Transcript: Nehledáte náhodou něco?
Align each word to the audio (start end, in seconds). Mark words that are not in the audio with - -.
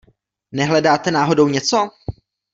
Nehledáte 0.51 1.11
náhodou 1.11 1.47
něco? 1.47 1.89